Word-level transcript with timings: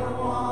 Take 0.00 0.08
me 0.16 0.49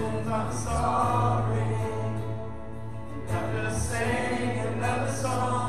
back 0.00 0.52
never 3.28 3.70
where 3.80 4.66
another 4.66 5.12
started. 5.12 5.63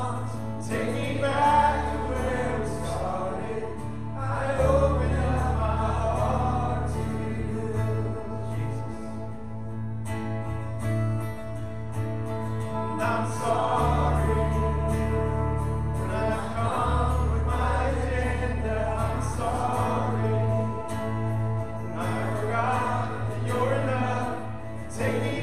I 24.98 25.08
open 25.08 25.35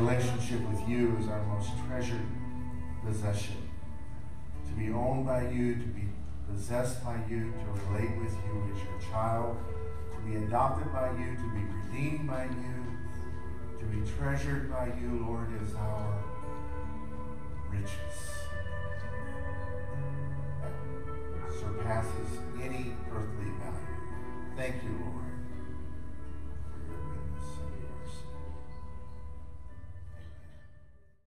relationship 0.00 0.60
with 0.70 0.88
you 0.88 1.16
is 1.18 1.28
our 1.28 1.42
most 1.44 1.70
treasured 1.86 2.26
possession. 3.04 3.56
To 4.66 4.72
be 4.72 4.90
owned 4.90 5.26
by 5.26 5.48
you, 5.50 5.74
to 5.74 5.86
be 5.86 6.04
possessed 6.50 7.04
by 7.04 7.18
you, 7.28 7.52
to 7.52 7.80
relate 7.90 8.16
with 8.18 8.32
you 8.32 8.72
as 8.74 8.82
your 8.82 9.12
child, 9.12 9.58
to 10.14 10.30
be 10.30 10.36
adopted 10.36 10.90
by 10.92 11.10
you, 11.10 11.36
to 11.36 11.50
be 11.52 11.62
redeemed 11.76 12.26
by 12.26 12.44
you, 12.44 13.78
to 13.78 13.84
be 13.86 14.10
treasured 14.18 14.70
by 14.70 14.86
you, 14.86 15.26
Lord, 15.26 15.48
is 15.62 15.74
our 15.74 16.24
riches. 17.70 18.16
That 20.62 21.52
surpasses 21.52 22.38
any 22.62 22.94
earthly 23.12 23.50
value. 23.60 24.56
Thank 24.56 24.82
you, 24.82 24.90
Lord. 25.04 25.29